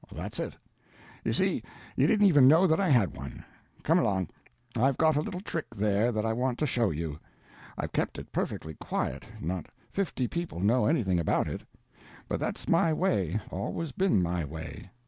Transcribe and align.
"That's 0.11 0.39
it. 0.39 0.55
You 1.23 1.31
see 1.31 1.61
you 1.95 2.07
didn't 2.07 2.25
even 2.25 2.47
know 2.47 2.65
that 2.65 2.79
I 2.79 2.89
had 2.89 3.15
one. 3.15 3.45
Come 3.83 3.99
along. 3.99 4.29
I've 4.75 4.97
got 4.97 5.15
a 5.15 5.21
little 5.21 5.41
trick 5.41 5.67
there 5.75 6.11
that 6.11 6.25
I 6.25 6.33
want 6.33 6.57
to 6.57 6.65
show 6.65 6.89
you. 6.89 7.19
I've 7.77 7.91
kept 7.93 8.17
it 8.17 8.31
perfectly 8.31 8.73
quiet, 8.73 9.25
not 9.39 9.67
fifty 9.91 10.27
people 10.27 10.59
know 10.59 10.87
anything 10.87 11.19
about 11.19 11.47
it. 11.47 11.61
But 12.27 12.39
that's 12.39 12.67
my 12.67 12.91
way, 12.91 13.41
always 13.51 13.91
been 13.91 14.23
my 14.23 14.43
way. 14.43 14.89